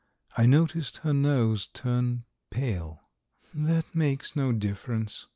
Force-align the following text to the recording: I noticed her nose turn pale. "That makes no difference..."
I 0.35 0.47
noticed 0.47 0.97
her 1.05 1.13
nose 1.13 1.67
turn 1.67 2.23
pale. 2.49 3.01
"That 3.53 3.93
makes 3.93 4.35
no 4.35 4.51
difference..." 4.51 5.27